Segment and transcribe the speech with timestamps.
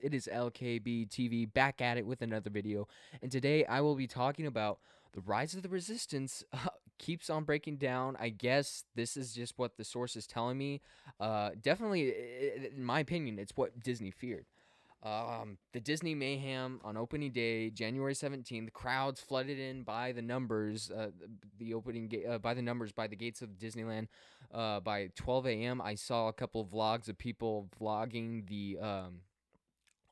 [0.00, 2.88] It is LKB TV back at it with another video.
[3.22, 4.78] And today I will be talking about
[5.12, 8.16] the rise of the resistance uh, keeps on breaking down.
[8.20, 10.80] I guess this is just what the source is telling me.
[11.18, 12.12] Uh, definitely,
[12.74, 14.46] in my opinion, it's what Disney feared.
[15.02, 20.20] Um, the Disney mayhem on opening day, January 17th, the crowds flooded in by the
[20.20, 21.08] numbers, uh,
[21.58, 24.08] the opening uh, by the numbers by the gates of Disneyland.
[24.52, 29.20] Uh, by 12 a.m., I saw a couple of vlogs of people vlogging the um,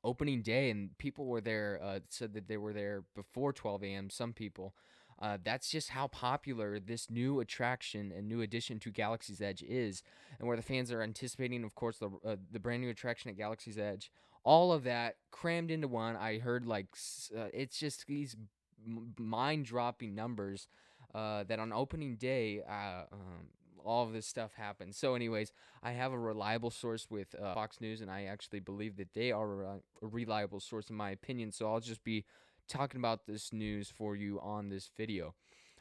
[0.05, 1.81] opening day, and people were there.
[1.83, 4.11] Uh, said that they were there before 12 a.m.
[4.11, 4.75] Some people.
[5.21, 10.03] Uh, that's just how popular this new attraction and new addition to Galaxy's Edge is,
[10.39, 13.37] and where the fans are anticipating, of course, the uh, the brand new attraction at
[13.37, 14.11] Galaxy's Edge
[14.45, 16.17] all of that crammed into one.
[16.17, 16.87] I heard like
[17.37, 18.35] uh, it's just these
[19.19, 20.69] mind dropping numbers
[21.15, 23.49] uh, that on opening day, uh, um,
[23.89, 24.97] all of this stuff happens.
[24.99, 25.53] So, anyways,
[25.83, 29.33] I have a reliable source with uh, Fox News, and I actually believe that they
[29.33, 31.51] are a, reliable source in my opinion.
[31.51, 32.25] So, I'll just be
[32.69, 35.35] talking about this news for you on this video.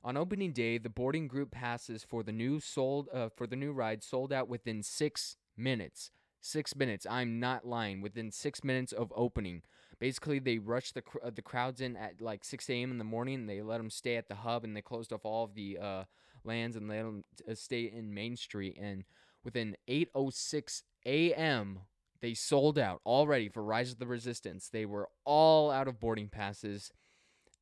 [0.04, 3.74] On opening day, the boarding group passes for the new sold uh, for the new
[3.74, 6.12] ride sold out within six minutes.
[6.40, 7.06] Six minutes.
[7.10, 8.00] I'm not lying.
[8.00, 9.64] Within six minutes of opening,
[10.00, 12.92] basically they rushed the cr- uh, the crowds in at like 6 a.m.
[12.92, 13.46] in the morning.
[13.46, 16.04] They let them stay at the hub, and they closed off all of the uh,
[16.44, 18.78] lands and let them uh, stay in Main Street.
[18.80, 19.04] And
[19.44, 21.80] within 8:06 a.m.,
[22.22, 24.70] they sold out already for Rise of the Resistance.
[24.70, 26.92] They were all out of boarding passes.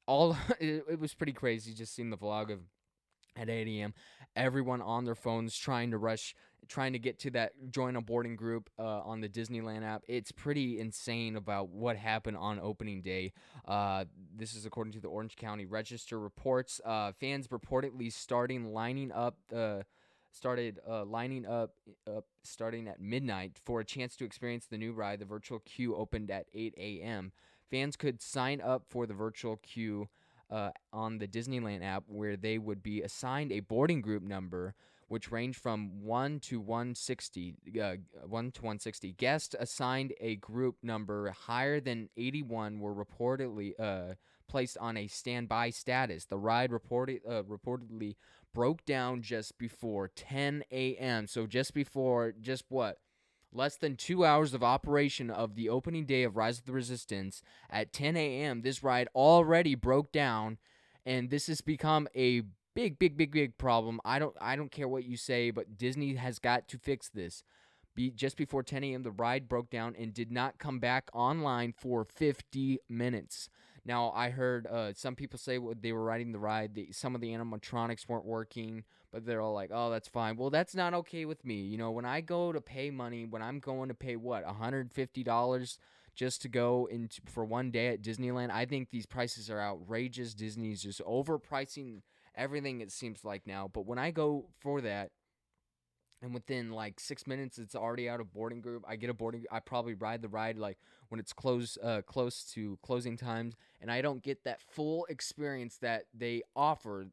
[0.07, 2.59] All it, it was pretty crazy just seeing the vlog of
[3.35, 3.93] at 8 a.m.
[4.35, 6.35] Everyone on their phones trying to rush,
[6.67, 10.03] trying to get to that join a boarding group uh, on the Disneyland app.
[10.07, 13.33] It's pretty insane about what happened on opening day.
[13.65, 16.81] Uh, this is according to the Orange County Register reports.
[16.83, 19.37] Uh, fans reportedly starting lining up.
[19.53, 19.83] Uh,
[20.31, 21.75] started uh, lining up,
[22.13, 25.19] up starting at midnight for a chance to experience the new ride.
[25.19, 27.31] The virtual queue opened at 8 a.m.
[27.71, 30.09] Fans could sign up for the virtual queue
[30.49, 34.75] uh, on the Disneyland app where they would be assigned a boarding group number
[35.07, 37.95] which ranged from 1 to 160 uh,
[38.25, 44.15] 1 to 160 guests assigned a group number higher than 81 were reportedly uh,
[44.47, 46.25] placed on a standby status.
[46.25, 48.15] The ride reported uh, reportedly
[48.53, 52.97] broke down just before 10 a.m so just before just what
[53.55, 57.41] less than two hours of operation of the opening day of Rise of the Resistance
[57.69, 60.57] at 10 a.m., this ride already broke down,
[61.05, 62.41] and this has become a
[62.75, 64.01] big, big, big, big problem.
[64.03, 67.43] I don't, I don't care what you say, but Disney has got to fix this.
[67.95, 71.73] Be, just before 10 a.m., the ride broke down and did not come back online
[71.77, 73.49] for 50 minutes.
[73.85, 77.21] Now, I heard uh, some people say they were riding the ride, the, some of
[77.21, 78.83] the animatronics weren't working,
[79.15, 80.35] but they're all like, oh, that's fine.
[80.35, 81.61] Well, that's not okay with me.
[81.61, 85.77] You know, when I go to pay money, when I'm going to pay what, $150
[86.15, 90.33] just to go into for one day at Disneyland, I think these prices are outrageous.
[90.33, 92.01] Disney's just overpricing
[92.35, 93.69] everything, it seems like now.
[93.71, 95.11] But when I go for that,
[96.21, 99.43] and within like six minutes it's already out of boarding group i get a boarding
[99.51, 100.77] i probably ride the ride like
[101.09, 105.77] when it's close uh, close to closing times and i don't get that full experience
[105.77, 107.05] that they offer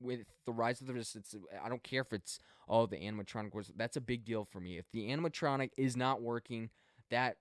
[0.00, 1.34] with the rise of the resistance
[1.64, 4.78] i don't care if it's oh the animatronic was that's a big deal for me
[4.78, 6.70] if the animatronic is not working
[7.10, 7.36] that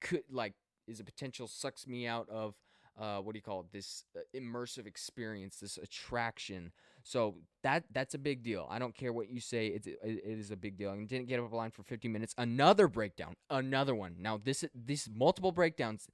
[0.00, 0.54] could like
[0.86, 2.54] is a potential sucks me out of
[2.98, 3.66] uh, what do you call it?
[3.72, 6.72] This uh, immersive experience, this attraction.
[7.02, 8.66] So that that's a big deal.
[8.70, 9.68] I don't care what you say.
[9.68, 10.90] It's it, it is a big deal.
[10.92, 12.34] And didn't get up a line for 50 minutes.
[12.38, 13.34] Another breakdown.
[13.50, 14.16] Another one.
[14.18, 16.08] Now this this multiple breakdowns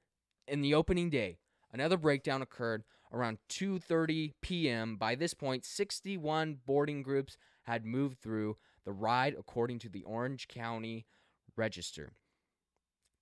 [0.49, 1.39] in the opening day.
[1.73, 4.97] Another breakdown occurred around 2:30 p.m.
[4.97, 10.49] By this point, 61 boarding groups had moved through the ride, according to the Orange
[10.49, 11.07] County
[11.57, 12.13] Register.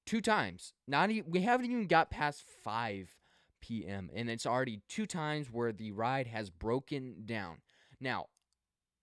[0.06, 0.72] Two times.
[0.88, 3.14] Not even, we haven't even got past five
[3.60, 4.10] p.m.
[4.14, 7.58] And it's already two times where the ride has broken down.
[8.00, 8.26] Now,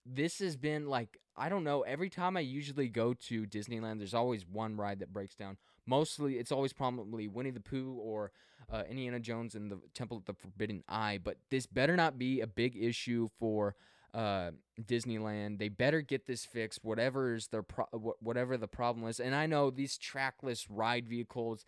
[0.06, 4.14] this has been like, I don't know, every time I usually go to Disneyland, there's
[4.14, 5.58] always one ride that breaks down.
[5.86, 8.32] Mostly, it's always probably Winnie the Pooh or
[8.72, 11.20] uh, Indiana Jones and the Temple of the Forbidden Eye.
[11.24, 13.76] But this better not be a big issue for
[14.14, 15.60] uh, Disneyland.
[15.60, 19.20] They better get this fixed, whatever is their pro- whatever the problem is.
[19.20, 21.66] And I know these trackless ride vehicles,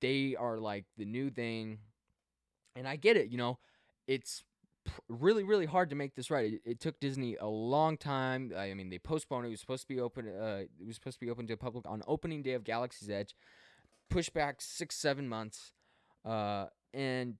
[0.00, 1.78] they are like the new thing.
[2.76, 3.58] And I get it, you know,
[4.06, 4.44] it's
[5.08, 6.54] really really hard to make this right.
[6.54, 8.52] It, it, took Disney a long time.
[8.56, 9.48] I mean, they postponed it.
[9.48, 10.28] It was supposed to be open.
[10.28, 13.10] Uh, it was supposed to be open to the public on opening day of Galaxy's
[13.10, 13.34] Edge.
[14.08, 15.72] Pushed back six seven months,
[16.28, 17.34] uh, and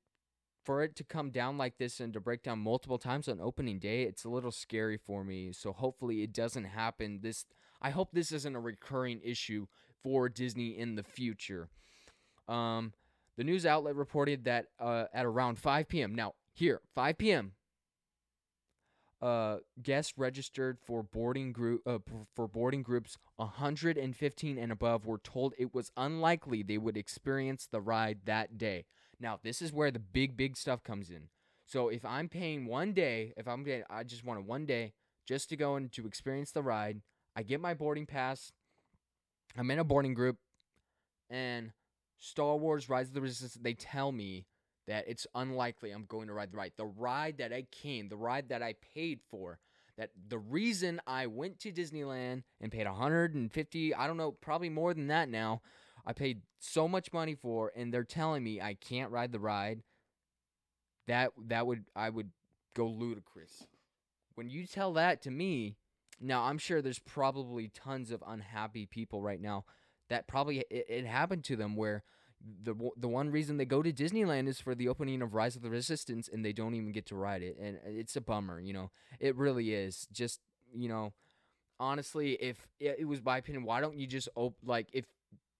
[0.64, 3.78] for it to come down like this and to break down multiple times on opening
[3.78, 5.52] day, it's a little scary for me.
[5.52, 7.20] So hopefully it doesn't happen.
[7.22, 7.46] This
[7.80, 9.66] I hope this isn't a recurring issue
[10.02, 11.68] for Disney in the future.
[12.48, 12.92] Um,
[13.36, 16.14] the news outlet reported that uh, at around 5 p.m.
[16.14, 17.52] Now, here, 5 p.m.
[19.20, 21.98] Uh, guests registered for boarding group uh,
[22.36, 27.80] for boarding groups 115 and above were told it was unlikely they would experience the
[27.80, 28.84] ride that day.
[29.18, 31.30] Now, this is where the big big stuff comes in.
[31.66, 34.92] So, if I'm paying one day, if I'm getting, I just want a one day
[35.26, 37.02] just to go and to experience the ride.
[37.34, 38.52] I get my boarding pass.
[39.56, 40.36] I'm in a boarding group,
[41.28, 41.72] and
[42.18, 43.58] Star Wars: Rise of the Resistance.
[43.60, 44.46] They tell me
[44.88, 46.72] that it's unlikely I'm going to ride the ride.
[46.76, 49.58] The ride that I came, the ride that I paid for,
[49.98, 54.94] that the reason I went to Disneyland and paid 150, I don't know, probably more
[54.94, 55.60] than that now.
[56.06, 59.82] I paid so much money for and they're telling me I can't ride the ride.
[61.06, 62.30] That that would I would
[62.74, 63.66] go ludicrous.
[64.36, 65.76] When you tell that to me,
[66.20, 69.64] now I'm sure there's probably tons of unhappy people right now
[70.08, 72.04] that probably it, it happened to them where
[72.62, 75.62] the the one reason they go to Disneyland is for the opening of Rise of
[75.62, 78.60] the Resistance, and they don't even get to ride it, and it's a bummer.
[78.60, 80.06] You know, it really is.
[80.12, 80.40] Just
[80.72, 81.12] you know,
[81.80, 85.06] honestly, if it, was my opinion, why don't you just op- like if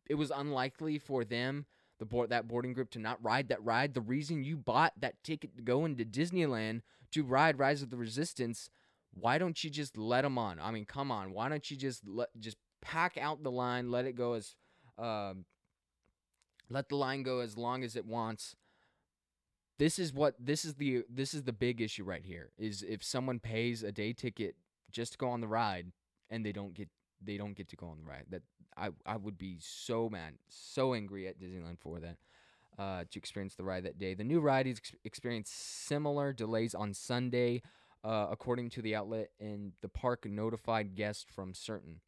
[0.09, 1.67] it was unlikely for them
[1.99, 5.23] the board that boarding group to not ride that ride, the reason you bought that
[5.25, 8.71] ticket to go into Disneyland to ride Rise of the Resistance,
[9.13, 10.61] why don't you just let them on?
[10.61, 14.05] I mean, come on, why don't you just let just pack out the line, let
[14.05, 14.55] it go as
[14.97, 15.45] um,
[16.71, 18.57] let the line go as long as it wants.
[19.79, 23.03] This is what this is the this is the big issue right here is if
[23.05, 24.57] someone pays a day ticket
[24.91, 25.93] just to go on the ride
[26.31, 26.89] and they don't get
[27.23, 28.25] they don't get to go on the ride.
[28.31, 28.43] That
[28.77, 32.17] I I would be so mad, so angry at Disneyland for that.
[32.79, 34.15] Uh, to experience the ride that day.
[34.15, 35.53] The new ride ex- experienced
[35.89, 37.63] similar delays on Sunday,
[38.05, 42.01] uh, according to the outlet, and the park notified guests from certain.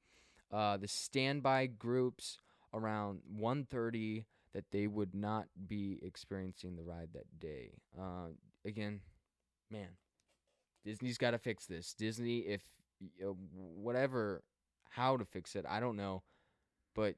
[0.52, 2.38] Uh, the standby groups
[2.72, 7.70] around 1:30 that they would not be experiencing the ride that day.
[7.98, 8.28] Uh,
[8.64, 9.00] again,
[9.70, 9.88] man,
[10.84, 11.94] Disney's got to fix this.
[11.94, 12.62] Disney, if
[13.22, 14.42] uh, whatever,
[14.90, 16.22] how to fix it, I don't know,
[16.94, 17.14] but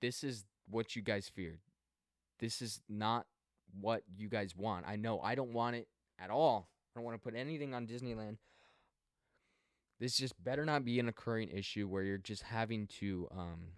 [0.00, 1.60] this is what you guys feared.
[2.40, 3.26] This is not
[3.80, 4.84] what you guys want.
[4.86, 5.88] I know I don't want it
[6.18, 6.68] at all.
[6.94, 8.36] I don't want to put anything on Disneyland.
[10.00, 13.68] This just better not be an occurring issue where you're just having to um,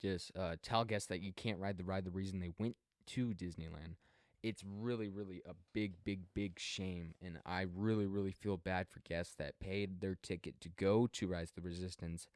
[0.00, 2.76] just uh, tell guests that you can't ride the ride the reason they went
[3.08, 3.96] to Disneyland.
[4.42, 7.14] It's really, really a big, big, big shame.
[7.20, 11.26] And I really, really feel bad for guests that paid their ticket to go to
[11.26, 12.28] Rise the Resistance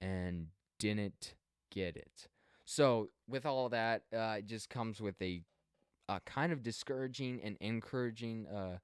[0.00, 0.46] and
[0.78, 1.34] didn't
[1.70, 2.28] get it.
[2.64, 5.42] So, with all that, uh, it just comes with a,
[6.08, 8.78] a kind of discouraging and encouraging uh,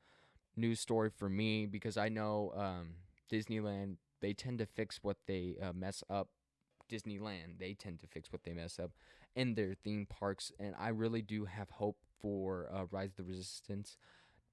[0.57, 2.89] news story for me because I know um,
[3.33, 6.29] Disneyland, they tend to fix what they uh, mess up
[6.89, 8.93] Disneyland, they tend to fix what they mess up
[9.37, 13.25] in their theme parks, and I really do have hope for uh, Rise of the
[13.25, 13.97] Resistance.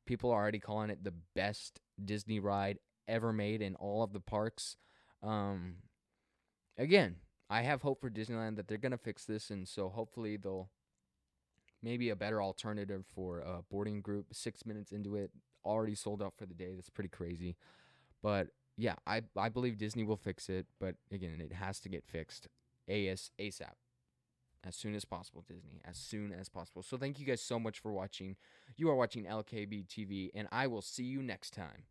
[0.05, 4.19] People are already calling it the best Disney ride ever made in all of the
[4.19, 4.77] parks.
[5.23, 5.77] Um,
[6.77, 7.17] again,
[7.49, 10.69] I have hope for Disneyland that they're gonna fix this, and so hopefully they'll
[11.81, 14.27] maybe a better alternative for a boarding group.
[14.33, 15.31] Six minutes into it,
[15.63, 16.73] already sold out for the day.
[16.75, 17.55] That's pretty crazy,
[18.21, 22.05] but yeah, I I believe Disney will fix it, but again, it has to get
[22.05, 22.47] fixed
[22.87, 23.75] AS ASAP.
[24.63, 25.79] As soon as possible, Disney.
[25.85, 26.81] As soon as possible.
[26.81, 28.35] So thank you guys so much for watching.
[28.77, 31.83] You are watching LKB TV, and I will see you next time.